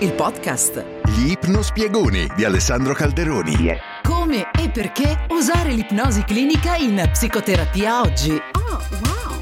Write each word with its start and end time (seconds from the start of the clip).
il 0.00 0.12
podcast. 0.12 0.84
Gli 1.06 1.32
ipnospiegoni 1.32 2.28
di 2.36 2.44
Alessandro 2.44 2.94
Calderoni. 2.94 3.54
Yeah. 3.54 3.78
Come 4.04 4.48
e 4.56 4.70
perché 4.70 5.26
usare 5.30 5.72
l'ipnosi 5.72 6.22
clinica 6.22 6.76
in 6.76 7.08
psicoterapia 7.10 8.02
oggi? 8.02 8.30
Oh, 8.30 8.80
wow! 9.02 9.38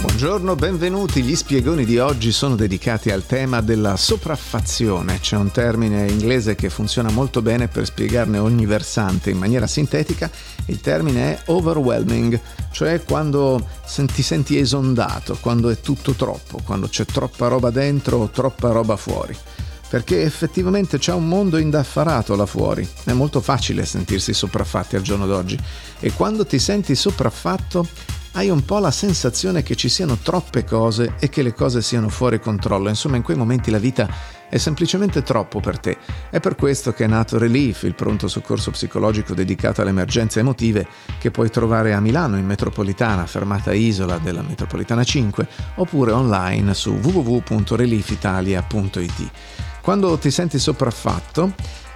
Buongiorno, 0.00 0.56
benvenuti. 0.56 1.22
Gli 1.22 1.36
spiegoni 1.36 1.84
di 1.84 1.98
oggi 1.98 2.32
sono 2.32 2.56
dedicati 2.56 3.12
al 3.12 3.26
tema 3.26 3.60
della 3.60 3.96
sopraffazione. 3.96 5.20
C'è 5.20 5.36
un 5.36 5.52
termine 5.52 6.10
inglese 6.10 6.56
che 6.56 6.68
funziona 6.68 7.10
molto 7.12 7.40
bene 7.40 7.68
per 7.68 7.84
spiegarne 7.84 8.38
ogni 8.38 8.66
versante 8.66 9.30
in 9.30 9.38
maniera 9.38 9.68
sintetica. 9.68 10.28
Il 10.66 10.80
termine 10.80 11.34
è 11.34 11.42
overwhelming, 11.46 12.40
cioè 12.72 13.04
quando 13.04 13.64
ti 14.12 14.22
senti 14.22 14.58
esondato, 14.58 15.38
quando 15.40 15.70
è 15.70 15.78
tutto 15.80 16.14
troppo, 16.14 16.60
quando 16.64 16.88
c'è 16.88 17.04
troppa 17.04 17.46
roba 17.46 17.70
dentro 17.70 18.16
o 18.16 18.30
troppa 18.30 18.72
roba 18.72 18.96
fuori 18.96 19.36
perché 19.92 20.22
effettivamente 20.22 20.96
c'è 20.96 21.12
un 21.12 21.28
mondo 21.28 21.58
indaffarato 21.58 22.34
là 22.34 22.46
fuori. 22.46 22.88
È 23.04 23.12
molto 23.12 23.42
facile 23.42 23.84
sentirsi 23.84 24.32
sopraffatti 24.32 24.96
al 24.96 25.02
giorno 25.02 25.26
d'oggi 25.26 25.58
e 26.00 26.14
quando 26.14 26.46
ti 26.46 26.58
senti 26.58 26.94
sopraffatto 26.94 27.86
hai 28.32 28.48
un 28.48 28.64
po' 28.64 28.78
la 28.78 28.90
sensazione 28.90 29.62
che 29.62 29.74
ci 29.74 29.90
siano 29.90 30.16
troppe 30.16 30.64
cose 30.64 31.16
e 31.20 31.28
che 31.28 31.42
le 31.42 31.52
cose 31.52 31.82
siano 31.82 32.08
fuori 32.08 32.40
controllo. 32.40 32.88
Insomma, 32.88 33.16
in 33.16 33.22
quei 33.22 33.36
momenti 33.36 33.70
la 33.70 33.76
vita 33.76 34.08
è 34.48 34.56
semplicemente 34.56 35.22
troppo 35.22 35.60
per 35.60 35.78
te. 35.78 35.98
È 36.30 36.40
per 36.40 36.54
questo 36.54 36.94
che 36.94 37.04
è 37.04 37.06
nato 37.06 37.36
Relief, 37.36 37.82
il 37.82 37.94
pronto 37.94 38.28
soccorso 38.28 38.70
psicologico 38.70 39.34
dedicato 39.34 39.82
alle 39.82 39.90
emergenze 39.90 40.40
emotive 40.40 40.86
che 41.18 41.30
puoi 41.30 41.50
trovare 41.50 41.92
a 41.92 42.00
Milano 42.00 42.38
in 42.38 42.46
metropolitana, 42.46 43.26
fermata 43.26 43.74
Isola 43.74 44.16
della 44.16 44.40
metropolitana 44.40 45.04
5, 45.04 45.46
oppure 45.74 46.12
online 46.12 46.72
su 46.72 46.92
www.reliefitalia.it. 46.92 49.30
Quando 49.82 50.16
ti 50.16 50.30
senti 50.30 50.60
sopraffatto, 50.60 51.52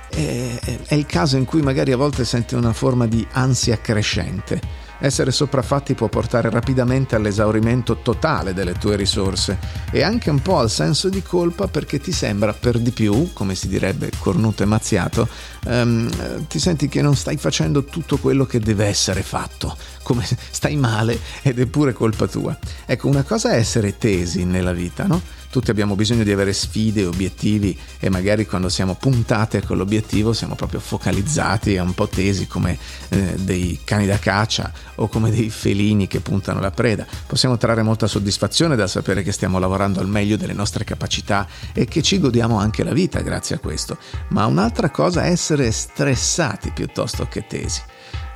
è, 0.08 0.94
il 0.94 1.06
caso 1.06 1.36
in 1.36 1.44
cui 1.44 1.62
magari 1.62 1.92
a 1.92 1.96
volte 1.96 2.24
senti 2.24 2.54
una 2.54 2.72
forma 2.72 3.06
di 3.06 3.26
ansia 3.32 3.80
crescente. 3.80 4.84
Essere 4.98 5.30
sopraffatti 5.30 5.92
può 5.94 6.08
portare 6.08 6.48
rapidamente 6.48 7.14
all'esaurimento 7.16 7.98
totale 7.98 8.54
delle 8.54 8.72
tue 8.72 8.96
risorse 8.96 9.58
e 9.92 10.02
anche 10.02 10.30
un 10.30 10.40
po' 10.40 10.58
al 10.58 10.70
senso 10.70 11.10
di 11.10 11.22
colpa 11.22 11.68
perché 11.68 12.00
ti 12.00 12.12
sembra 12.12 12.54
per 12.54 12.78
di 12.78 12.92
più, 12.92 13.30
come 13.34 13.54
si 13.54 13.68
direbbe 13.68 14.10
cornuto 14.18 14.62
e 14.62 14.66
mazziato, 14.66 15.28
um, 15.66 16.46
ti 16.46 16.58
senti 16.58 16.88
che 16.88 17.02
non 17.02 17.14
stai 17.14 17.36
facendo 17.36 17.84
tutto 17.84 18.16
quello 18.16 18.46
che 18.46 18.58
deve 18.58 18.86
essere 18.86 19.22
fatto, 19.22 19.76
come 20.02 20.26
stai 20.50 20.76
male 20.76 21.20
ed 21.42 21.60
è 21.60 21.66
pure 21.66 21.92
colpa 21.92 22.26
tua. 22.26 22.58
Ecco, 22.86 23.08
una 23.08 23.22
cosa 23.22 23.50
è 23.50 23.56
essere 23.56 23.98
tesi 23.98 24.44
nella 24.44 24.72
vita, 24.72 25.04
no? 25.04 25.20
Tutti 25.50 25.70
abbiamo 25.70 25.94
bisogno 25.94 26.22
di 26.22 26.32
avere 26.32 26.52
sfide, 26.52 27.04
obiettivi 27.04 27.76
e 27.98 28.08
magari 28.08 28.46
quando 28.46 28.68
siamo 28.68 28.94
puntati 28.94 29.56
a 29.56 29.62
quell'obiettivo 29.62 30.32
siamo 30.32 30.54
proprio 30.54 30.80
focalizzati 30.80 31.74
e 31.74 31.80
un 31.80 31.94
po' 31.94 32.08
tesi 32.08 32.46
come 32.46 32.78
eh, 33.08 33.34
dei 33.38 33.80
cani 33.84 34.06
da 34.06 34.18
caccia 34.18 34.72
o 34.96 35.08
come 35.08 35.30
dei 35.30 35.50
felini 35.50 36.06
che 36.06 36.20
puntano 36.20 36.60
la 36.60 36.70
preda. 36.70 37.06
Possiamo 37.26 37.56
trarre 37.56 37.82
molta 37.82 38.06
soddisfazione 38.06 38.76
dal 38.76 38.88
sapere 38.88 39.22
che 39.22 39.32
stiamo 39.32 39.58
lavorando 39.58 40.00
al 40.00 40.08
meglio 40.08 40.36
delle 40.36 40.52
nostre 40.52 40.84
capacità 40.84 41.46
e 41.72 41.86
che 41.86 42.02
ci 42.02 42.18
godiamo 42.18 42.58
anche 42.58 42.84
la 42.84 42.92
vita 42.92 43.20
grazie 43.20 43.56
a 43.56 43.58
questo, 43.58 43.98
ma 44.28 44.46
un'altra 44.46 44.90
cosa 44.90 45.24
è 45.24 45.30
essere 45.30 45.70
stressati 45.70 46.70
piuttosto 46.72 47.26
che 47.28 47.46
tesi. 47.46 47.80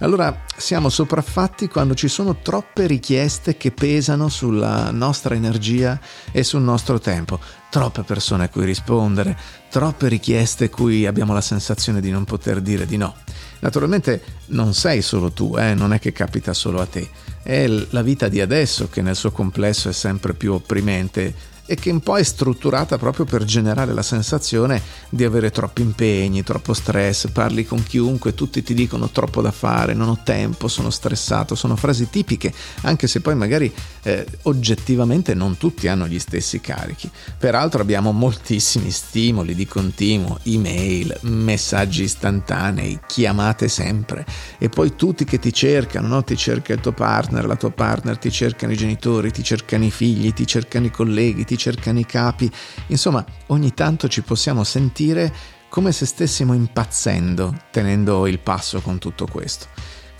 Allora 0.03 0.45
siamo 0.57 0.89
sopraffatti 0.89 1.69
quando 1.69 1.95
ci 1.95 2.09
sono 2.09 2.37
troppe 2.41 2.87
richieste 2.87 3.59
che 3.59 3.71
pesano 3.71 4.31
sulla 4.31 4.91
nostra 4.91 5.35
energia 5.35 6.01
e 6.33 6.43
sul 6.43 6.63
nostro 6.63 6.99
tempo, 6.99 7.39
troppe 7.69 8.03
persone 8.03 8.45
a 8.45 8.49
cui 8.49 8.65
rispondere, 8.65 9.37
troppe 9.69 10.09
richieste 10.09 10.71
cui 10.71 11.07
abbiamo 11.07 11.35
la 11.35 11.43
sensazione 11.43 12.01
di 12.01 12.11
non 12.11 12.25
poter 12.25 12.63
dire 12.63 12.87
di 12.87 12.97
no. 12.97 13.15
Naturalmente 13.59 14.23
non 14.47 14.73
sei 14.73 15.03
solo 15.03 15.33
tu, 15.33 15.57
eh? 15.59 15.75
non 15.75 15.93
è 15.93 15.99
che 15.99 16.13
capita 16.13 16.55
solo 16.55 16.81
a 16.81 16.87
te, 16.87 17.07
è 17.43 17.67
la 17.67 18.03
vita 18.03 18.29
di 18.29 18.41
adesso 18.41 18.89
che 18.89 19.03
nel 19.03 19.17
suo 19.17 19.33
complesso 19.33 19.91
è 19.91 19.93
sempre 19.93 20.33
più 20.33 20.55
opprimente 20.55 21.35
e 21.71 21.77
che 21.77 21.93
un 21.93 22.01
po' 22.01 22.19
è 22.19 22.23
strutturata 22.25 22.99
proprio 22.99 23.25
per 23.25 23.45
generare 23.45 23.95
la 23.95 24.03
sensazione 24.03 24.83
di 25.09 25.23
avere 25.23 25.53
troppi 25.53 25.83
impegni, 25.83 26.43
troppo 26.43 26.75
stress, 26.75 27.29
parli 27.31 27.65
con 27.65 27.81
chiunque, 27.85 28.35
tutti 28.35 28.61
ti 28.65 28.75
dicono 28.75 29.09
troppo 29.11 29.41
da 29.41 29.53
fare, 29.53 29.95
non 29.95 30.09
ho 30.09 30.19
tempo, 30.25 30.67
sono 30.67 30.91
stressato, 30.91 31.55
sono 31.55 31.77
frasi 31.77 32.11
tipiche, 32.11 32.53
anche 32.81 33.07
se 33.07 33.21
poi 33.21 33.37
magari 33.37 33.73
eh, 34.03 34.27
oggettivamente 34.43 35.35
non 35.35 35.57
tutti 35.57 35.89
hanno 35.89 36.07
gli 36.07 36.19
stessi 36.19 36.61
carichi. 36.61 37.11
Peraltro 37.39 37.83
abbiamo 37.83 38.13
moltissimi 38.13 38.91
stimoli 38.91 39.55
di 39.55 39.67
continuo, 39.67 40.39
email, 40.45 41.19
messaggi 41.23 42.05
istantanei, 42.05 43.01
chiamate 43.07 43.69
sempre 43.69 44.25
e 44.59 44.69
poi 44.69 44.95
tutti 44.97 45.25
che 45.25 45.39
ti 45.39 45.53
cercano, 45.53 46.09
no? 46.09 46.25
ti 46.25 46.37
cerca 46.37 46.73
il 46.73 46.81
tuo 46.81 46.93
partner, 46.93 47.47
la 47.47 47.57
tua 47.57 47.71
partner, 47.71 48.19
ti 48.19 48.31
cercano 48.31 48.73
i 48.73 48.77
genitori, 48.77 49.31
ti 49.31 49.43
cercano 49.43 49.85
i 49.85 49.91
figli, 49.91 50.33
ti 50.33 50.47
cercano 50.47 50.87
i 50.87 50.91
colleghi, 50.91 51.45
ti 51.45 51.57
cercano 51.57 51.99
i 51.99 52.07
capi, 52.07 52.51
insomma 52.89 53.25
ogni 53.47 53.75
tanto 53.75 54.09
ci 54.09 54.23
possiamo 54.23 54.65
sentire 54.65 55.33
come 55.69 55.93
se 55.93 56.05
stessimo 56.05 56.53
impazzendo 56.53 57.55
tenendo 57.71 58.27
il 58.27 58.41
passo 58.41 58.81
con 58.81 58.99
tutto 58.99 59.27
questo. 59.27 59.69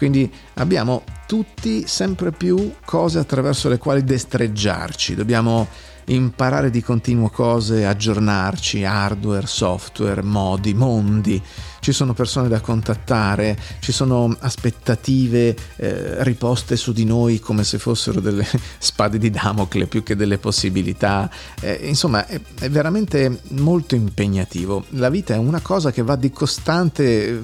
Quindi 0.01 0.33
abbiamo 0.55 1.03
tutti 1.27 1.87
sempre 1.87 2.33
più 2.33 2.73
cose 2.87 3.19
attraverso 3.19 3.69
le 3.69 3.77
quali 3.77 4.03
destreggiarci, 4.03 5.15
dobbiamo 5.15 5.69
imparare 6.07 6.71
di 6.71 6.81
continuo 6.81 7.29
cose, 7.29 7.85
aggiornarci, 7.85 8.83
hardware, 8.83 9.47
software, 9.47 10.23
modi, 10.23 10.73
mondi. 10.73 11.43
Ci 11.81 11.93
sono 11.93 12.13
persone 12.13 12.49
da 12.49 12.61
contattare, 12.61 13.59
ci 13.81 13.93
sono 13.93 14.37
aspettative 14.39 15.57
eh, 15.77 16.23
riposte 16.23 16.77
su 16.77 16.93
di 16.93 17.05
noi 17.05 17.41
come 17.41 17.65
se 17.65 17.79
fossero 17.79 18.21
delle 18.21 18.47
spade 18.79 19.19
di 19.19 19.31
Damocle 19.31 19.87
più 19.87 20.03
che 20.03 20.15
delle 20.17 20.39
possibilità. 20.39 21.31
Eh, 21.61 21.81
insomma, 21.85 22.27
è, 22.27 22.41
è, 22.59 22.71
veramente 22.71 23.41
molto 23.49 23.95
impegnativo. 23.95 24.85
La 24.91 25.09
vita 25.09 25.35
è 25.35 25.39
una 25.39 25.61
cosa 25.61 25.91
che 25.91 26.03
va 26.03 26.17
di 26.17 26.31
costante 26.31 27.29
eh, 27.29 27.41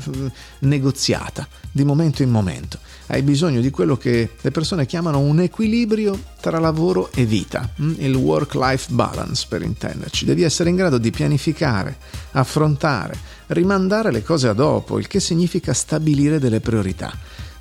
negoziata, 0.61 1.49
di 1.71 1.85
momento 1.85 2.23
in 2.23 2.31
momento 2.31 2.79
hai 3.09 3.23
bisogno 3.23 3.61
di 3.61 3.71
quello 3.71 3.97
che 3.97 4.31
le 4.41 4.51
persone 4.51 4.87
chiamano 4.87 5.21
un 5.21 5.41
equilibrio 5.41 6.19
tra 6.41 6.59
lavoro 6.59 7.11
e 7.13 7.25
vita, 7.25 7.69
mm? 7.81 7.95
il 7.99 8.15
work-life 8.15 8.93
balance 8.93 9.47
per 9.49 9.63
intenderci. 9.63 10.25
Devi 10.25 10.43
essere 10.43 10.71
in 10.71 10.77
grado 10.77 10.99
di 10.99 11.11
pianificare, 11.11 11.97
affrontare, 12.33 13.17
rimandare 13.49 14.11
le 14.11 14.23
cose 14.23 14.49
a 14.49 14.53
dopo, 14.53 14.99
il 14.99 15.07
che 15.07 15.21
significa 15.21 15.73
stabilire 15.73 16.39
delle 16.39 16.61
priorità 16.61 17.13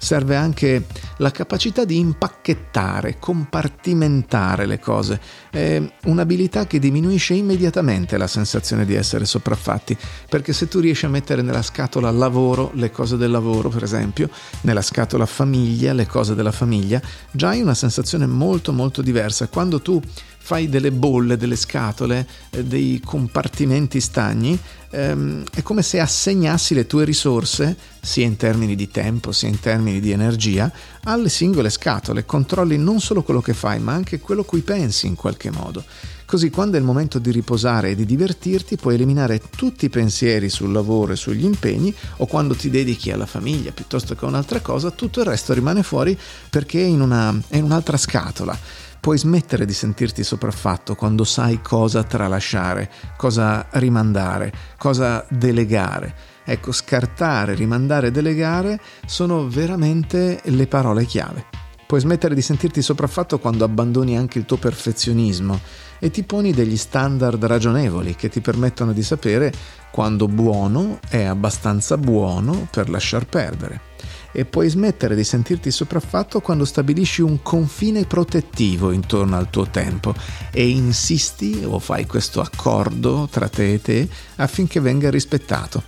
serve 0.06 0.36
anche 0.36 0.86
la 1.18 1.32
capacità 1.32 1.84
di 1.84 1.98
impacchettare, 1.98 3.18
compartimentare 3.18 4.68
le 4.68 4.80
cose. 4.80 5.20
È 5.50 5.82
un'abilità 6.04 6.68
che 6.68 6.78
diminuisce 6.78 7.34
immediatamente 7.34 8.18
la 8.18 8.28
sensazione 8.28 8.86
di 8.86 8.94
essere 8.94 9.26
sopraffatti, 9.26 9.98
perché 10.30 10.54
se 10.54 10.68
tu 10.68 10.80
riesci 10.80 11.06
a 11.06 11.10
mettere 11.10 11.42
nella 11.42 11.64
scatola 11.64 12.12
lavoro 12.12 12.70
le 12.76 12.92
cose 12.92 13.18
del 13.18 13.32
lavoro, 13.32 13.70
per 13.70 13.82
esempio, 13.82 14.30
nella 14.62 14.84
scatola 14.84 15.26
famiglia 15.26 15.92
le 15.94 16.06
cose 16.06 16.36
della 16.36 16.52
famiglia, 16.52 17.02
già 17.32 17.50
hai 17.50 17.62
una 17.62 17.74
sensazione 17.74 18.28
molto 18.28 18.72
molto 18.74 19.02
diversa. 19.02 19.48
Quando 19.48 19.82
tu 19.82 20.00
fai 20.46 20.70
delle 20.70 20.92
bolle, 20.92 21.38
delle 21.38 21.56
scatole, 21.56 22.28
eh, 22.52 22.64
dei 22.64 23.02
compartimenti 23.04 24.00
stagni, 24.00 24.56
ehm, 24.96 25.44
è 25.54 25.62
come 25.62 25.82
se 25.82 26.00
assegnassi 26.00 26.74
le 26.74 26.88
tue 26.88 27.04
risorse, 27.04 27.76
sia 28.02 28.26
in 28.26 28.38
termini 28.38 28.76
di 28.76 28.90
tempo, 28.90 29.32
sia 29.32 29.50
in 29.50 29.60
termini 29.60 30.00
di 30.00 30.12
energia, 30.12 30.72
alle 31.04 31.30
singole 31.30 31.70
scatole. 31.70 32.26
Controlli 32.26 32.78
non 32.78 33.02
solo 33.02 33.24
quello 33.24 33.42
che 33.42 33.54
fai, 33.54 33.80
ma 33.80 33.94
anche 33.94 34.20
quello 34.20 34.44
cui 34.44 34.62
pensi 34.62 35.08
in 35.08 35.16
qualche 35.16 35.52
modo. 35.52 35.84
Così 36.26 36.50
quando 36.50 36.76
è 36.76 36.80
il 36.80 36.86
momento 36.86 37.20
di 37.20 37.30
riposare 37.30 37.92
e 37.92 37.96
di 37.96 38.04
divertirti 38.04 38.78
puoi 38.78 38.96
eliminare 38.96 39.40
tutti 39.56 39.86
i 39.86 39.90
pensieri 39.90 40.50
sul 40.50 40.72
lavoro 40.72 41.14
e 41.14 41.16
sugli 41.16 41.44
impegni 41.44 41.94
o 42.18 42.26
quando 42.26 42.56
ti 42.56 42.72
dedichi 42.72 43.12
alla 43.12 43.28
famiglia 43.28 43.72
piuttosto 43.72 44.16
che 44.16 44.26
a 44.26 44.28
un'altra 44.28 44.60
cosa, 44.60 44.90
tutto 44.90 45.20
il 45.20 45.28
resto 45.28 45.54
rimane 45.54 45.84
fuori 45.84 46.18
perché 46.50 46.82
è 46.82 46.86
in, 46.86 47.02
una, 47.02 47.40
è 47.48 47.58
in 47.58 47.64
un'altra 47.64 47.98
scatola. 47.98 48.58
Puoi 49.06 49.20
smettere 49.20 49.68
di 49.68 49.74
sentirti 49.74 50.24
sopraffatto 50.24 50.96
quando 50.96 51.26
sai 51.26 51.62
cosa 51.62 52.02
tralasciare, 52.04 52.90
cosa 53.18 53.68
rimandare, 53.74 54.52
cosa 54.80 55.24
delegare. 55.30 56.16
Ecco, 56.44 56.72
scartare, 56.72 57.54
rimandare, 57.54 58.10
delegare 58.10 58.80
sono 59.06 59.48
veramente 59.48 60.42
le 60.46 60.66
parole 60.66 61.06
chiave. 61.06 61.46
Puoi 61.86 62.00
smettere 62.00 62.34
di 62.34 62.42
sentirti 62.42 62.82
sopraffatto 62.82 63.38
quando 63.38 63.64
abbandoni 63.64 64.18
anche 64.18 64.40
il 64.40 64.46
tuo 64.46 64.58
perfezionismo 64.58 65.60
e 66.00 66.10
ti 66.10 66.24
poni 66.24 66.52
degli 66.52 66.76
standard 66.76 67.46
ragionevoli 67.46 68.16
che 68.16 68.30
ti 68.30 68.42
permettono 68.42 68.92
di 68.92 69.04
sapere 69.04 69.54
quando 69.92 70.28
buono 70.28 70.98
è 71.08 71.22
abbastanza 71.22 71.96
buono 72.00 72.68
per 72.72 72.90
lasciar 72.90 73.28
perdere. 73.28 73.94
E 74.36 74.44
puoi 74.44 74.68
smettere 74.68 75.16
di 75.16 75.24
sentirti 75.24 75.72
sopraffatto 75.72 76.42
quando 76.42 76.66
stabilisci 76.66 77.22
un 77.22 77.42
confine 77.42 78.04
protettivo 78.04 78.92
intorno 78.92 79.38
al 79.38 79.50
tuo 79.50 79.68
tempo 79.70 80.14
e 80.52 80.68
insisti 80.68 81.64
o 81.66 81.80
fai 81.80 82.06
questo 82.06 82.42
accordo 82.42 83.30
tra 83.32 83.48
te 83.48 83.74
e 83.74 83.82
te 83.82 84.10
affinché 84.36 84.82
venga 84.82 85.10
rispettato. 85.10 85.84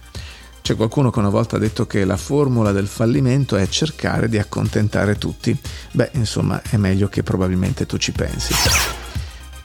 C'è 0.62 0.76
qualcuno 0.76 1.12
che 1.12 1.20
una 1.20 1.30
volta 1.30 1.58
ha 1.58 1.60
detto 1.60 1.86
che 1.88 2.06
la 2.06 2.18
formula 2.18 2.72
del 2.72 2.88
fallimento 2.88 3.58
è 3.58 3.68
cercare 3.68 4.30
di 4.30 4.38
accontentare 4.38 5.18
tutti. 5.18 5.58
Beh, 5.92 6.12
insomma, 6.14 6.62
è 6.62 6.78
meglio 6.78 7.08
che 7.08 7.24
probabilmente 7.24 7.86
tu 7.86 7.98
ci 7.98 8.12
pensi. 8.12 8.54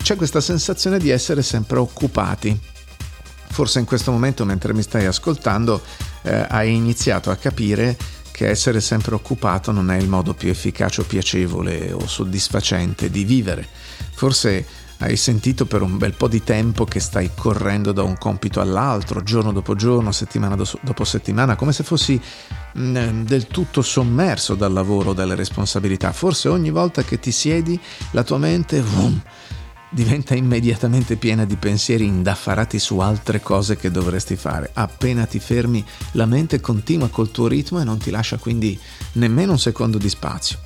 C'è 0.01 0.17
questa 0.17 0.41
sensazione 0.41 0.99
di 0.99 1.11
essere 1.11 1.43
sempre 1.43 1.79
occupati. 1.79 2.57
Forse 3.49 3.81
in 3.81 3.85
questo 3.85 4.13
momento, 4.13 4.45
mentre 4.45 4.73
mi 4.75 4.83
stai 4.83 5.07
ascoltando, 5.07 5.83
eh, 6.23 6.47
hai 6.49 6.75
iniziato 6.75 7.31
a 7.31 7.37
capire 7.37 7.97
che 8.33 8.49
essere 8.49 8.81
sempre 8.81 9.15
occupato 9.15 9.71
non 9.71 9.91
è 9.91 9.97
il 9.97 10.09
modo 10.09 10.35
più 10.35 10.49
efficace 10.49 11.03
o 11.03 11.05
piacevole 11.05 11.93
o 11.93 12.07
soddisfacente 12.07 13.11
di 13.11 13.23
vivere. 13.25 13.67
Forse 14.15 14.67
hai 14.99 15.17
sentito 15.17 15.67
per 15.67 15.83
un 15.83 15.99
bel 15.99 16.15
po' 16.15 16.29
di 16.29 16.43
tempo 16.43 16.85
che 16.85 17.01
stai 17.01 17.31
correndo 17.35 17.93
da 17.93 18.03
un 18.03 18.17
compito 18.17 18.61
all'altro, 18.61 19.23
giorno 19.23 19.53
dopo 19.53 19.75
giorno, 19.75 20.13
settimana 20.13 20.57
dopo 20.57 21.05
settimana, 21.05 21.57
come 21.57 21.73
se 21.73 21.83
fossi 21.83 22.21
mm, 22.79 23.23
del 23.23 23.49
tutto 23.49 23.83
sommerso 23.83 24.55
dal 24.55 24.73
lavoro, 24.73 25.13
dalle 25.13 25.35
responsabilità. 25.35 26.13
Forse 26.13 26.49
ogni 26.49 26.71
volta 26.71 27.03
che 27.03 27.19
ti 27.19 27.33
siedi 27.33 27.79
la 28.13 28.23
tua 28.23 28.39
mente... 28.39 28.81
Vroom, 28.81 29.21
diventa 29.93 30.35
immediatamente 30.35 31.17
piena 31.17 31.45
di 31.45 31.57
pensieri 31.57 32.07
indaffarati 32.07 32.79
su 32.79 32.99
altre 32.99 33.41
cose 33.41 33.77
che 33.77 33.91
dovresti 33.91 34.37
fare. 34.37 34.71
Appena 34.73 35.27
ti 35.27 35.39
fermi, 35.39 35.85
la 36.13 36.25
mente 36.25 36.61
continua 36.61 37.09
col 37.09 37.31
tuo 37.31 37.47
ritmo 37.47 37.79
e 37.81 37.85
non 37.85 37.99
ti 37.99 38.11
lascia 38.11 38.39
quindi 38.39 38.79
nemmeno 39.13 39.53
un 39.53 39.59
secondo 39.59 39.99
di 39.99 40.09
spazio. 40.09 40.59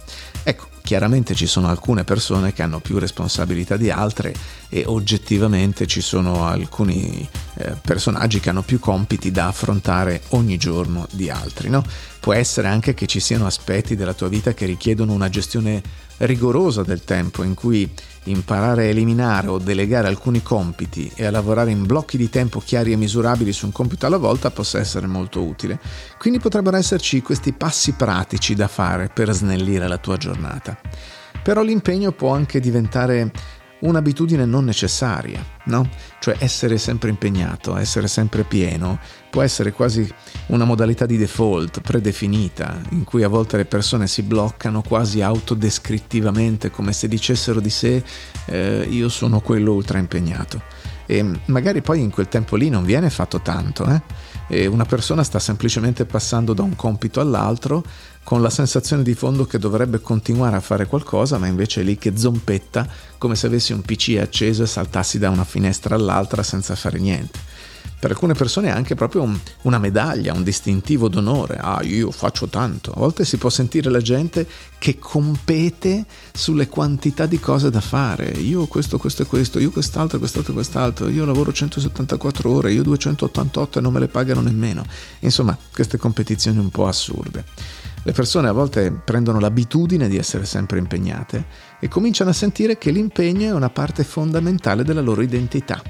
Ecco, 0.44 0.68
chiaramente 0.80 1.34
ci 1.34 1.48
sono 1.48 1.66
alcune 1.66 2.04
persone 2.04 2.52
che 2.52 2.62
hanno 2.62 2.78
più 2.78 2.98
responsabilità 2.98 3.76
di 3.76 3.90
altre 3.90 4.32
e 4.68 4.84
oggettivamente 4.86 5.88
ci 5.88 6.00
sono 6.00 6.46
alcuni 6.46 7.28
eh, 7.54 7.74
personaggi 7.82 8.38
che 8.38 8.50
hanno 8.50 8.62
più 8.62 8.78
compiti 8.78 9.32
da 9.32 9.48
affrontare 9.48 10.22
ogni 10.28 10.56
giorno 10.56 11.08
di 11.10 11.28
altri, 11.28 11.68
no? 11.68 11.84
Può 12.20 12.32
essere 12.32 12.68
anche 12.68 12.94
che 12.94 13.06
ci 13.06 13.18
siano 13.18 13.46
aspetti 13.46 13.96
della 13.96 14.14
tua 14.14 14.28
vita 14.28 14.54
che 14.54 14.66
richiedono 14.66 15.12
una 15.12 15.28
gestione 15.28 15.82
rigorosa 16.18 16.82
del 16.82 17.04
tempo 17.04 17.42
in 17.42 17.54
cui 17.54 17.90
imparare 18.24 18.84
a 18.84 18.88
eliminare 18.88 19.48
o 19.48 19.58
delegare 19.58 20.08
alcuni 20.08 20.42
compiti 20.42 21.10
e 21.14 21.26
a 21.26 21.30
lavorare 21.30 21.70
in 21.70 21.86
blocchi 21.86 22.16
di 22.16 22.28
tempo 22.28 22.60
chiari 22.60 22.92
e 22.92 22.96
misurabili 22.96 23.52
su 23.52 23.66
un 23.66 23.72
compito 23.72 24.06
alla 24.06 24.16
volta 24.16 24.50
possa 24.50 24.78
essere 24.78 25.06
molto 25.06 25.42
utile. 25.42 25.78
Quindi 26.18 26.40
potrebbero 26.40 26.76
esserci 26.76 27.22
questi 27.22 27.52
passi 27.52 27.92
pratici 27.92 28.54
da 28.54 28.68
fare 28.68 29.10
per 29.12 29.32
snellire 29.32 29.86
la 29.86 29.98
tua 29.98 30.16
giornata. 30.16 30.78
Però 31.42 31.62
l'impegno 31.62 32.10
può 32.10 32.34
anche 32.34 32.58
diventare 32.58 33.30
un'abitudine 33.86 34.44
non 34.44 34.64
necessaria, 34.64 35.44
no? 35.64 35.88
Cioè 36.18 36.36
essere 36.38 36.78
sempre 36.78 37.10
impegnato, 37.10 37.76
essere 37.76 38.08
sempre 38.08 38.44
pieno, 38.44 38.98
può 39.30 39.42
essere 39.42 39.72
quasi 39.72 40.08
una 40.46 40.64
modalità 40.64 41.06
di 41.06 41.16
default 41.16 41.80
predefinita, 41.80 42.80
in 42.90 43.04
cui 43.04 43.22
a 43.22 43.28
volte 43.28 43.56
le 43.56 43.64
persone 43.64 44.06
si 44.06 44.22
bloccano 44.22 44.82
quasi 44.82 45.22
autodescrittivamente, 45.22 46.70
come 46.70 46.92
se 46.92 47.08
dicessero 47.08 47.60
di 47.60 47.70
sé 47.70 48.02
eh, 48.46 48.86
io 48.88 49.08
sono 49.08 49.40
quello 49.40 49.72
ultra 49.72 49.98
impegnato. 49.98 50.62
E 51.06 51.24
magari 51.46 51.82
poi 51.82 52.00
in 52.00 52.10
quel 52.10 52.28
tempo 52.28 52.56
lì 52.56 52.68
non 52.68 52.84
viene 52.84 53.10
fatto 53.10 53.40
tanto, 53.40 53.86
eh? 53.86 54.02
E 54.48 54.66
una 54.66 54.84
persona 54.84 55.24
sta 55.24 55.38
semplicemente 55.38 56.04
passando 56.04 56.52
da 56.52 56.62
un 56.62 56.76
compito 56.76 57.20
all'altro 57.20 57.82
con 58.22 58.42
la 58.42 58.50
sensazione 58.50 59.02
di 59.02 59.14
fondo 59.14 59.44
che 59.44 59.58
dovrebbe 59.58 60.00
continuare 60.00 60.56
a 60.56 60.60
fare 60.60 60.86
qualcosa, 60.86 61.38
ma 61.38 61.46
invece 61.46 61.80
è 61.80 61.84
lì 61.84 61.98
che 61.98 62.16
zompetta 62.16 62.86
come 63.18 63.34
se 63.34 63.46
avessi 63.46 63.72
un 63.72 63.82
PC 63.82 64.18
acceso 64.20 64.62
e 64.62 64.66
saltassi 64.66 65.18
da 65.18 65.30
una 65.30 65.44
finestra 65.44 65.94
all'altra 65.94 66.42
senza 66.42 66.74
fare 66.74 66.98
niente. 66.98 67.38
Per 67.98 68.10
alcune 68.10 68.34
persone 68.34 68.68
è 68.68 68.70
anche 68.70 68.94
proprio 68.94 69.22
un, 69.22 69.38
una 69.62 69.78
medaglia, 69.78 70.34
un 70.34 70.42
distintivo 70.42 71.08
d'onore. 71.08 71.56
Ah, 71.60 71.82
io 71.82 72.10
faccio 72.10 72.46
tanto. 72.46 72.92
A 72.92 72.98
volte 72.98 73.24
si 73.24 73.36
può 73.36 73.48
sentire 73.48 73.90
la 73.90 74.00
gente 74.00 74.46
che 74.78 74.98
compete 74.98 76.04
sulle 76.32 76.68
quantità 76.68 77.26
di 77.26 77.40
cose 77.40 77.70
da 77.70 77.80
fare. 77.80 78.26
Io 78.28 78.66
questo, 78.66 78.98
questo 78.98 79.22
e 79.22 79.26
questo, 79.26 79.58
io 79.58 79.70
quest'altro, 79.70 80.18
quest'altro 80.18 80.52
e 80.52 80.54
quest'altro. 80.54 81.08
Io 81.08 81.24
lavoro 81.24 81.52
174 81.52 82.50
ore, 82.50 82.72
io 82.72 82.82
288 82.82 83.78
e 83.78 83.82
non 83.82 83.92
me 83.92 84.00
le 84.00 84.08
pagano 84.08 84.40
nemmeno. 84.40 84.84
Insomma, 85.20 85.56
queste 85.72 85.96
competizioni 85.96 86.58
un 86.58 86.70
po' 86.70 86.86
assurde. 86.86 87.44
Le 88.06 88.12
persone 88.12 88.46
a 88.46 88.52
volte 88.52 88.92
prendono 88.92 89.40
l'abitudine 89.40 90.08
di 90.08 90.16
essere 90.16 90.44
sempre 90.44 90.78
impegnate 90.78 91.65
e 91.78 91.88
cominciano 91.88 92.30
a 92.30 92.34
sentire 92.34 92.78
che 92.78 92.90
l'impegno 92.90 93.48
è 93.48 93.52
una 93.52 93.70
parte 93.70 94.04
fondamentale 94.04 94.84
della 94.84 95.00
loro 95.00 95.22
identità. 95.22 95.82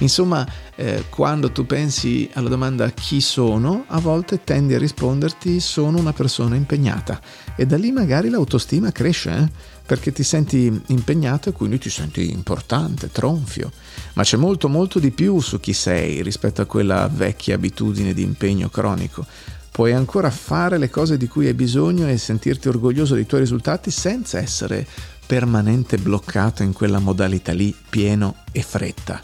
Insomma, 0.00 0.46
eh, 0.76 1.04
quando 1.08 1.50
tu 1.50 1.66
pensi 1.66 2.28
alla 2.34 2.48
domanda 2.48 2.88
chi 2.90 3.20
sono, 3.20 3.84
a 3.88 3.98
volte 3.98 4.44
tendi 4.44 4.74
a 4.74 4.78
risponderti 4.78 5.60
sono 5.60 5.98
una 5.98 6.12
persona 6.12 6.54
impegnata 6.54 7.20
e 7.56 7.66
da 7.66 7.76
lì 7.76 7.90
magari 7.90 8.28
l'autostima 8.28 8.92
cresce, 8.92 9.30
eh? 9.30 9.76
perché 9.84 10.12
ti 10.12 10.22
senti 10.22 10.82
impegnato 10.86 11.48
e 11.48 11.52
quindi 11.52 11.78
ti 11.78 11.90
senti 11.90 12.30
importante, 12.30 13.10
tronfio. 13.10 13.72
Ma 14.14 14.22
c'è 14.22 14.36
molto 14.36 14.68
molto 14.68 14.98
di 14.98 15.10
più 15.10 15.40
su 15.40 15.58
chi 15.60 15.72
sei 15.72 16.22
rispetto 16.22 16.62
a 16.62 16.66
quella 16.66 17.08
vecchia 17.12 17.54
abitudine 17.54 18.12
di 18.12 18.22
impegno 18.22 18.68
cronico 18.68 19.26
puoi 19.78 19.92
ancora 19.92 20.28
fare 20.28 20.76
le 20.76 20.90
cose 20.90 21.16
di 21.16 21.28
cui 21.28 21.46
hai 21.46 21.54
bisogno 21.54 22.08
e 22.08 22.18
sentirti 22.18 22.66
orgoglioso 22.66 23.14
dei 23.14 23.26
tuoi 23.26 23.42
risultati 23.42 23.92
senza 23.92 24.40
essere 24.40 24.84
permanente 25.28 25.98
bloccato 25.98 26.62
in 26.62 26.72
quella 26.72 27.00
modalità 27.00 27.52
lì 27.52 27.76
pieno 27.90 28.36
e 28.50 28.62
fretta. 28.62 29.20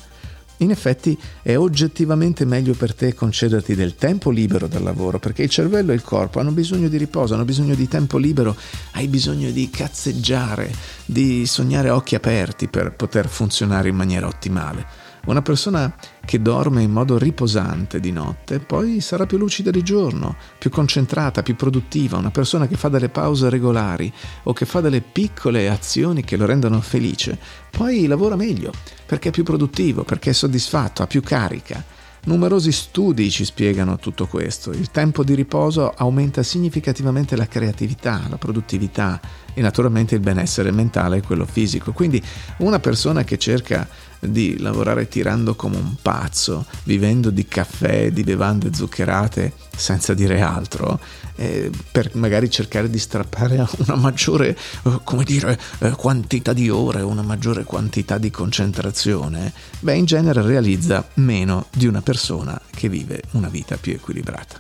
In 0.58 0.70
effetti 0.70 1.18
è 1.40 1.56
oggettivamente 1.56 2.44
meglio 2.44 2.74
per 2.74 2.94
te 2.94 3.14
concederti 3.14 3.74
del 3.74 3.94
tempo 3.94 4.28
libero 4.28 4.68
dal 4.68 4.82
lavoro, 4.82 5.18
perché 5.18 5.42
il 5.44 5.48
cervello 5.48 5.92
e 5.92 5.94
il 5.94 6.02
corpo 6.02 6.40
hanno 6.40 6.50
bisogno 6.50 6.88
di 6.88 6.98
riposo, 6.98 7.32
hanno 7.32 7.46
bisogno 7.46 7.74
di 7.74 7.88
tempo 7.88 8.18
libero, 8.18 8.54
hai 8.92 9.08
bisogno 9.08 9.50
di 9.50 9.70
cazzeggiare, 9.70 10.70
di 11.06 11.46
sognare 11.46 11.88
a 11.88 11.96
occhi 11.96 12.14
aperti 12.14 12.68
per 12.68 12.92
poter 12.92 13.26
funzionare 13.26 13.88
in 13.88 13.96
maniera 13.96 14.26
ottimale. 14.26 14.86
Una 15.24 15.40
persona 15.40 15.92
che 16.25 16.41
dorme 16.41 16.82
in 16.82 16.91
modo 16.91 17.19
riposante 17.19 18.00
di 18.00 18.11
notte 18.11 18.59
poi 18.59 19.00
sarà 19.00 19.26
più 19.26 19.38
lucida 19.38 19.71
di 19.71 19.82
giorno, 19.82 20.37
più 20.59 20.71
concentrata, 20.71 21.43
più 21.43 21.56
produttiva. 21.56 22.19
Una 22.19 22.31
persona 22.31 22.67
che 22.67 22.76
fa 22.76 22.88
delle 22.88 23.09
pause 23.09 23.49
regolari 23.49 24.12
o 24.44 24.53
che 24.53 24.67
fa 24.67 24.81
delle 24.81 25.00
piccole 25.00 25.69
azioni 25.69 26.25
che 26.25 26.37
lo 26.37 26.47
rendono 26.47 26.81
felice, 26.81 27.38
poi 27.71 28.06
lavora 28.06 28.37
meglio 28.37 28.73
perché 29.06 29.29
è 29.29 29.32
più 29.32 29.44
produttivo, 29.44 30.03
perché 30.05 30.31
è 30.31 30.35
soddisfatto, 30.35 31.03
ha 31.03 31.06
più 31.06 31.23
carica. 31.23 31.85
Numerosi 32.26 32.73
studi 32.73 33.31
ci 33.31 33.45
spiegano 33.45 33.99
tutto 33.99 34.26
questo. 34.26 34.71
Il 34.71 34.90
tempo 34.90 35.23
di 35.23 35.35
riposo 35.35 35.93
aumenta 35.95 36.43
significativamente 36.43 37.37
la 37.37 37.47
creatività, 37.47 38.23
la 38.31 38.38
produttività 38.38 39.21
e 39.54 39.61
naturalmente 39.61 40.14
il 40.14 40.20
benessere 40.20 40.70
mentale 40.70 41.18
e 41.18 41.23
quello 41.23 41.46
fisico. 41.46 41.92
Quindi 41.92 42.23
una 42.58 42.80
persona 42.80 43.25
che 43.25 43.38
cerca 43.38 43.88
di 44.28 44.58
lavorare 44.58 45.08
tirando 45.08 45.54
come 45.54 45.76
un 45.76 45.94
pazzo, 46.00 46.66
vivendo 46.84 47.30
di 47.30 47.46
caffè, 47.46 48.11
di 48.11 48.23
bevande 48.23 48.73
zuccherate, 48.73 49.52
senza 49.75 50.14
dire 50.14 50.40
altro, 50.40 51.00
eh, 51.37 51.70
per 51.90 52.11
magari 52.14 52.49
cercare 52.50 52.88
di 52.88 52.99
strappare 52.99 53.66
una 53.87 53.96
maggiore, 53.96 54.56
eh, 54.84 55.00
come 55.04 55.25
dire, 55.25 55.58
eh, 55.80 55.90
quantità 55.90 56.52
di 56.52 56.70
ore, 56.70 57.02
una 57.02 57.23
maggiore 57.23 57.64
quantità 57.64 58.18
di 58.18 58.30
concentrazione, 58.30 59.52
beh, 59.80 59.94
in 59.94 60.04
genere 60.04 60.42
realizza 60.42 61.06
meno 61.14 61.66
di 61.73 61.87
una 61.87 62.02
persona 62.02 62.61
che 62.70 62.88
vive 62.88 63.23
una 63.32 63.49
vita 63.49 63.76
più 63.76 63.92
equilibrata. 63.92 64.58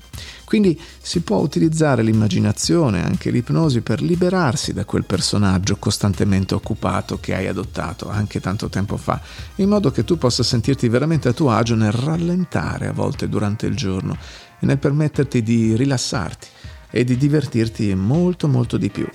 Quindi 0.54 0.80
si 1.02 1.22
può 1.22 1.38
utilizzare 1.38 2.04
l'immaginazione, 2.04 3.02
anche 3.02 3.32
l'ipnosi, 3.32 3.80
per 3.80 4.00
liberarsi 4.00 4.72
da 4.72 4.84
quel 4.84 5.04
personaggio 5.04 5.74
costantemente 5.78 6.54
occupato 6.54 7.18
che 7.18 7.34
hai 7.34 7.48
adottato 7.48 8.08
anche 8.08 8.38
tanto 8.38 8.68
tempo 8.68 8.96
fa, 8.96 9.20
in 9.56 9.68
modo 9.68 9.90
che 9.90 10.04
tu 10.04 10.16
possa 10.16 10.44
sentirti 10.44 10.86
veramente 10.88 11.26
a 11.26 11.32
tuo 11.32 11.50
agio 11.50 11.74
nel 11.74 11.90
rallentare 11.90 12.86
a 12.86 12.92
volte 12.92 13.28
durante 13.28 13.66
il 13.66 13.74
giorno 13.74 14.16
e 14.60 14.64
nel 14.64 14.78
permetterti 14.78 15.42
di 15.42 15.74
rilassarti 15.74 16.46
e 16.88 17.02
di 17.02 17.16
divertirti 17.16 17.92
molto 17.96 18.46
molto 18.46 18.76
di 18.76 18.90
più. 18.90 19.08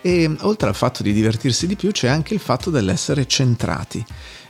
E 0.00 0.34
oltre 0.40 0.68
al 0.70 0.74
fatto 0.74 1.02
di 1.02 1.12
divertirsi 1.12 1.66
di 1.66 1.76
più 1.76 1.90
c'è 1.90 2.08
anche 2.08 2.32
il 2.32 2.40
fatto 2.40 2.70
dell'essere 2.70 3.26
centrati. 3.26 4.02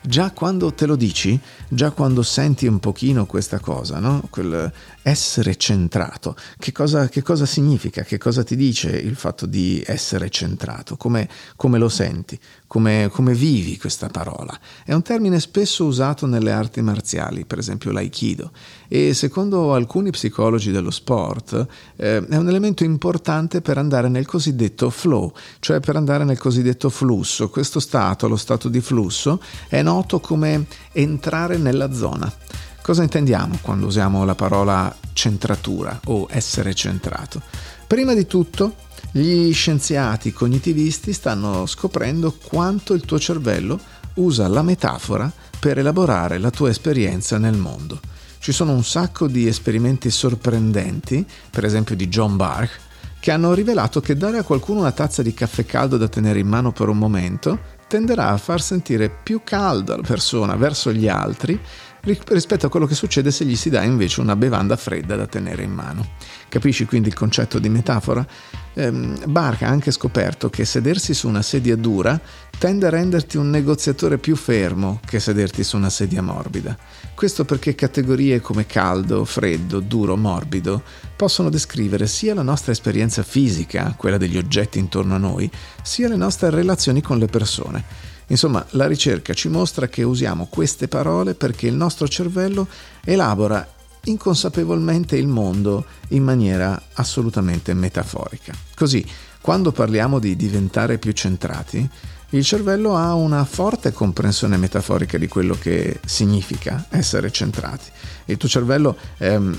Già 0.03 0.31
quando 0.31 0.73
te 0.73 0.87
lo 0.87 0.97
dici, 0.97 1.39
già 1.69 1.91
quando 1.91 2.23
senti 2.23 2.67
un 2.67 2.79
pochino 2.79 3.27
questa 3.27 3.59
cosa, 3.59 3.99
no? 3.99 4.23
Quel 4.31 4.73
essere 5.03 5.57
centrato, 5.57 6.37
che 6.59 6.73
cosa, 6.73 7.09
che 7.09 7.23
cosa 7.23 7.47
significa, 7.47 8.03
che 8.03 8.19
cosa 8.19 8.43
ti 8.45 8.57
dice 8.57 8.91
il 8.91 9.17
fatto 9.17 9.47
di 9.47 9.83
essere 9.87 10.29
centrato, 10.31 10.97
come, 10.97 11.29
come 11.57 11.79
lo 11.79 11.89
senti, 11.89 12.39
come, 12.71 13.09
come, 13.11 13.35
vivi 13.35 13.77
questa 13.77 14.07
parola. 14.07 14.57
È 14.85 14.93
un 14.93 15.03
termine 15.03 15.41
spesso 15.41 15.87
usato 15.87 16.27
nelle 16.27 16.53
arti 16.53 16.81
marziali, 16.83 17.45
per 17.45 17.59
esempio 17.59 17.91
l'aikido, 17.91 18.53
e 18.87 19.13
secondo 19.13 19.75
alcuni 19.75 20.13
psicologi 20.13 20.71
dello 20.71 20.93
sport 20.93 21.67
eh, 21.97 22.25
è 22.25 22.37
un 22.37 22.49
elemento 22.49 22.85
importante 22.85 23.61
per 23.61 23.77
andare 23.77 24.09
nel 24.09 24.25
cosiddetto 24.25 24.89
flow, 24.89 25.33
cioè 25.59 25.81
per 25.81 25.97
andare 25.97 26.23
nel 26.23 26.39
cosiddetto 26.39 26.91
flusso. 26.91 27.51
Questo 27.51 27.81
stato, 27.81 28.29
lo 28.29 28.37
stato 28.37 28.69
di 28.69 28.81
flusso, 28.81 29.43
è 29.67 29.83
noto 29.83 30.21
come 30.21 30.67
entrare 30.93 31.57
nella 31.57 31.93
zona. 31.93 32.33
Cosa 32.81 33.03
intendiamo 33.03 33.59
quando 33.63 33.87
usiamo 33.87 34.25
la 34.25 34.37
parola 34.37 34.97
centratura 35.13 35.99
o 36.05 36.29
essere 36.31 36.73
centrato? 36.75 37.43
Prima 37.91 38.15
di 38.15 38.25
tutto, 38.25 38.77
gli 39.11 39.53
scienziati 39.53 40.33
cognitivisti 40.33 41.13
stanno 41.13 41.67
scoprendo 41.67 42.33
quanto 42.41 42.95
il 42.95 43.01
tuo 43.01 43.19
cervello 43.19 43.81
usa 44.15 44.47
la 44.47 44.63
metafora 44.63 45.29
per 45.59 45.77
elaborare 45.77 46.39
la 46.39 46.51
tua 46.51 46.71
esperienza 46.71 47.37
nel 47.37 47.57
mondo. 47.57 47.99
Ci 48.39 48.53
sono 48.53 48.71
un 48.71 48.85
sacco 48.85 49.27
di 49.27 49.49
esperimenti 49.49 50.09
sorprendenti, 50.09 51.27
per 51.51 51.65
esempio 51.65 51.97
di 51.97 52.07
John 52.07 52.37
Bark, 52.37 52.79
che 53.19 53.33
hanno 53.33 53.55
rivelato 53.55 54.01
che 54.01 54.17
dare 54.17 54.39
a 54.39 54.45
qualcuno 54.45 54.79
una 54.79 54.93
tazza 54.93 55.23
di 55.23 55.35
caffè 55.35 55.67
caldo 55.67 55.97
da 55.97 56.07
tenere 56.07 56.39
in 56.39 56.47
mano 56.47 56.71
per 56.71 56.89
un 56.89 56.97
momento 56.97 57.59
tenderà 57.89 58.29
a 58.29 58.37
far 58.37 58.63
sentire 58.63 59.11
più 59.11 59.41
calda 59.43 59.97
la 59.97 60.07
persona 60.07 60.55
verso 60.55 60.93
gli 60.93 61.09
altri 61.09 61.59
rispetto 62.03 62.67
a 62.67 62.69
quello 62.69 62.87
che 62.87 62.95
succede 62.95 63.31
se 63.31 63.45
gli 63.45 63.57
si 63.57 63.71
dà 63.71 63.83
invece 63.83 64.21
una 64.21 64.37
bevanda 64.37 64.77
fredda 64.77 65.17
da 65.17 65.27
tenere 65.27 65.63
in 65.63 65.73
mano. 65.73 66.07
Capisci 66.49 66.85
quindi 66.87 67.09
il 67.09 67.15
concetto 67.15 67.59
di 67.59 67.69
metafora? 67.69 68.27
Ehm, 68.75 69.19
Barca 69.27 69.67
ha 69.67 69.71
anche 69.71 69.91
scoperto 69.91 70.49
che 70.49 70.65
sedersi 70.65 71.15
su 71.15 71.29
una 71.29 71.43
sedia 71.43 71.77
dura 71.77 72.21
tende 72.59 72.87
a 72.87 72.91
renderti 72.91 73.37
un 73.37 73.49
negoziatore 73.49 74.19
più 74.19 74.37
fermo 74.37 75.01
che 75.07 75.19
sederti 75.19 75.65
su 75.65 75.77
una 75.77 75.89
sedia 75.89 76.23
morbida. 76.23 76.77
Questo 77.15 77.45
perché 77.45 77.75
categorie 77.75 78.41
come 78.41 78.67
caldo, 78.67 79.25
freddo, 79.25 79.81
duro, 79.81 80.17
morbido 80.17 80.83
possono 81.17 81.49
descrivere 81.49 82.07
sia 82.07 82.35
la 82.35 82.43
nostra 82.43 82.73
esperienza 82.73 83.23
fisica, 83.23 83.95
quella 83.97 84.19
degli 84.19 84.37
oggetti 84.37 84.79
intorno 84.79 85.15
a 85.15 85.19
noi, 85.19 85.51
sia 85.83 86.09
le 86.09 86.17
nostre 86.17 86.51
relazioni 86.51 87.01
con 87.01 87.19
le 87.19 87.27
persone. 87.27 88.10
Insomma, 88.31 88.65
la 88.71 88.87
ricerca 88.87 89.35
ci 89.35 89.49
mostra 89.49 89.89
che 89.89 90.03
usiamo 90.03 90.47
queste 90.49 90.89
parole 90.89 91.35
perché 91.35 91.67
il 91.67 91.75
nostro 91.75 92.09
cervello 92.09 92.67
elabora 93.05 93.67
inconsapevolmente 94.05 95.17
il 95.17 95.27
mondo 95.27 95.85
in 96.09 96.23
maniera 96.23 96.81
assolutamente 96.95 97.75
metaforica. 97.75 98.55
Così, 98.75 99.05
quando 99.41 99.73
parliamo 99.73 100.19
di 100.19 100.37
diventare 100.37 100.99
più 100.99 101.13
centrati, 101.13 101.89
il 102.31 102.45
cervello 102.45 102.97
ha 102.97 103.15
una 103.15 103.45
forte 103.45 103.93
comprensione 103.93 104.57
metaforica 104.57 105.19
di 105.19 105.27
quello 105.27 105.57
che 105.61 105.99
significa 106.05 106.87
essere 106.91 107.33
centrati. 107.33 107.91
Il 108.27 108.37
tuo 108.37 108.49
cervello 108.49 108.97
ehm, 109.19 109.59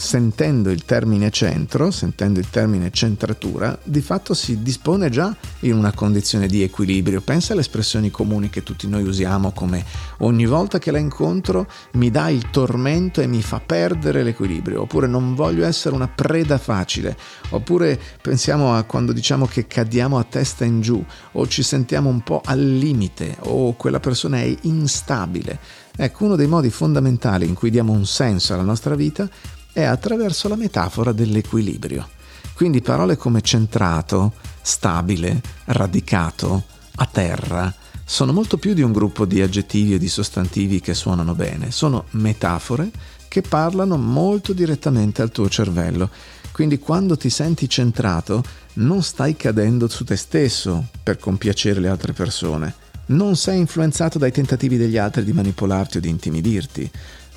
sentendo 0.00 0.70
il 0.70 0.86
termine 0.86 1.30
centro, 1.30 1.90
sentendo 1.90 2.40
il 2.40 2.48
termine 2.48 2.90
centratura, 2.90 3.78
di 3.84 4.00
fatto 4.00 4.32
si 4.32 4.62
dispone 4.62 5.10
già 5.10 5.36
in 5.60 5.74
una 5.74 5.92
condizione 5.92 6.46
di 6.46 6.62
equilibrio. 6.62 7.20
Pensa 7.20 7.52
alle 7.52 7.60
espressioni 7.60 8.10
comuni 8.10 8.48
che 8.48 8.62
tutti 8.62 8.88
noi 8.88 9.02
usiamo 9.02 9.52
come 9.52 9.84
ogni 10.20 10.46
volta 10.46 10.78
che 10.78 10.90
la 10.90 10.96
incontro 10.96 11.68
mi 11.92 12.10
dà 12.10 12.30
il 12.30 12.48
tormento 12.48 13.20
e 13.20 13.26
mi 13.26 13.42
fa 13.42 13.60
perdere 13.60 14.22
l'equilibrio, 14.22 14.80
oppure 14.80 15.06
non 15.06 15.34
voglio 15.34 15.66
essere 15.66 15.94
una 15.94 16.08
preda 16.08 16.56
facile, 16.56 17.14
oppure 17.50 18.00
pensiamo 18.22 18.74
a 18.74 18.84
quando 18.84 19.12
diciamo 19.12 19.44
che 19.44 19.66
cadiamo 19.66 20.18
a 20.18 20.24
testa 20.24 20.64
in 20.64 20.80
giù 20.80 21.04
o 21.32 21.46
ci 21.46 21.62
sentiamo 21.62 22.08
un 22.08 22.22
po' 22.22 22.40
al 22.42 22.58
limite 22.58 23.36
o 23.40 23.74
quella 23.74 24.00
persona 24.00 24.38
è 24.38 24.56
instabile. 24.62 25.58
Ecco, 25.94 26.24
uno 26.24 26.36
dei 26.36 26.46
modi 26.46 26.70
fondamentali 26.70 27.46
in 27.46 27.52
cui 27.52 27.68
diamo 27.68 27.92
un 27.92 28.06
senso 28.06 28.54
alla 28.54 28.62
nostra 28.62 28.94
vita 28.94 29.28
è 29.72 29.82
attraverso 29.82 30.48
la 30.48 30.56
metafora 30.56 31.12
dell'equilibrio. 31.12 32.08
Quindi 32.54 32.82
parole 32.82 33.16
come 33.16 33.40
centrato, 33.40 34.34
stabile, 34.60 35.40
radicato, 35.66 36.64
a 36.96 37.06
terra, 37.10 37.74
sono 38.04 38.32
molto 38.32 38.58
più 38.58 38.74
di 38.74 38.82
un 38.82 38.92
gruppo 38.92 39.24
di 39.24 39.40
aggettivi 39.40 39.94
e 39.94 39.98
di 39.98 40.08
sostantivi 40.08 40.80
che 40.80 40.94
suonano 40.94 41.34
bene, 41.34 41.70
sono 41.70 42.06
metafore 42.10 42.90
che 43.28 43.40
parlano 43.40 43.96
molto 43.96 44.52
direttamente 44.52 45.22
al 45.22 45.30
tuo 45.30 45.48
cervello. 45.48 46.10
Quindi 46.50 46.78
quando 46.78 47.16
ti 47.16 47.30
senti 47.30 47.68
centrato 47.68 48.42
non 48.74 49.02
stai 49.02 49.36
cadendo 49.36 49.88
su 49.88 50.04
te 50.04 50.16
stesso 50.16 50.88
per 51.02 51.18
compiacere 51.18 51.80
le 51.80 51.88
altre 51.88 52.12
persone, 52.12 52.74
non 53.06 53.36
sei 53.36 53.58
influenzato 53.60 54.18
dai 54.18 54.32
tentativi 54.32 54.76
degli 54.76 54.98
altri 54.98 55.24
di 55.24 55.32
manipolarti 55.32 55.98
o 55.98 56.00
di 56.00 56.08
intimidirti, 56.08 56.90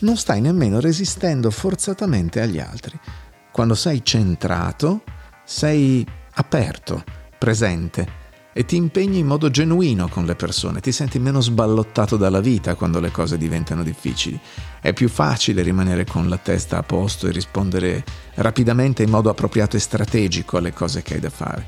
non 0.03 0.17
stai 0.17 0.41
nemmeno 0.41 0.79
resistendo 0.79 1.50
forzatamente 1.50 2.41
agli 2.41 2.60
altri. 2.60 3.00
Quando 3.51 3.75
sei 3.75 4.03
centrato, 4.03 5.03
sei 5.43 6.05
aperto, 6.36 7.03
presente 7.38 8.22
e 8.53 8.65
ti 8.65 8.75
impegni 8.75 9.19
in 9.19 9.25
modo 9.25 9.50
genuino 9.50 10.07
con 10.07 10.25
le 10.25 10.36
persone, 10.36 10.79
ti 10.79 10.91
senti 10.91 11.17
meno 11.19 11.41
sballottato 11.41 12.17
dalla 12.17 12.39
vita 12.39 12.75
quando 12.75 13.00
le 13.00 13.12
cose 13.12 13.38
diventano 13.38 13.81
difficili. 13.83 14.39
È 14.79 14.93
più 14.93 15.10
facile 15.10 15.63
rimanere 15.63 16.05
con 16.05 16.29
la 16.29 16.38
testa 16.38 16.77
a 16.77 16.83
posto 16.83 17.27
e 17.27 17.31
rispondere 17.31 18.03
rapidamente 18.36 19.03
in 19.03 19.10
modo 19.10 19.29
appropriato 19.29 19.75
e 19.75 19.79
strategico 19.79 20.57
alle 20.57 20.74
cose 20.74 21.01
che 21.01 21.15
hai 21.15 21.19
da 21.19 21.29
fare. 21.29 21.65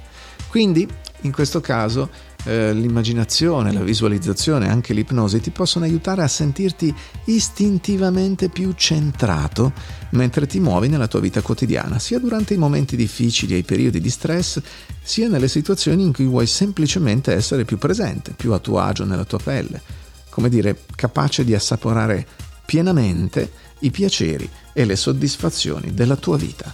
Quindi, 0.47 0.87
in 1.21 1.31
questo 1.31 1.59
caso, 1.59 2.09
eh, 2.45 2.73
l'immaginazione, 2.73 3.73
la 3.73 3.83
visualizzazione, 3.83 4.69
anche 4.69 4.93
l'ipnosi 4.93 5.41
ti 5.41 5.49
possono 5.49 5.85
aiutare 5.85 6.23
a 6.23 6.27
sentirti 6.27 6.93
istintivamente 7.25 8.49
più 8.49 8.71
centrato 8.73 9.73
mentre 10.11 10.47
ti 10.47 10.59
muovi 10.59 10.87
nella 10.87 11.07
tua 11.07 11.19
vita 11.19 11.41
quotidiana, 11.41 11.99
sia 11.99 12.19
durante 12.19 12.53
i 12.53 12.57
momenti 12.57 12.95
difficili 12.95 13.55
e 13.55 13.57
i 13.57 13.63
periodi 13.63 13.99
di 13.99 14.09
stress, 14.09 14.61
sia 15.01 15.27
nelle 15.27 15.47
situazioni 15.47 16.03
in 16.03 16.13
cui 16.13 16.25
vuoi 16.25 16.47
semplicemente 16.47 17.33
essere 17.33 17.65
più 17.65 17.77
presente, 17.77 18.31
più 18.31 18.53
a 18.53 18.59
tuo 18.59 18.79
agio 18.79 19.05
nella 19.05 19.25
tua 19.25 19.39
pelle, 19.39 19.81
come 20.29 20.49
dire, 20.49 20.83
capace 20.95 21.43
di 21.43 21.53
assaporare 21.53 22.25
pienamente 22.65 23.51
i 23.79 23.91
piaceri 23.91 24.49
e 24.73 24.85
le 24.85 24.95
soddisfazioni 24.95 25.93
della 25.93 26.15
tua 26.15 26.37
vita. 26.37 26.73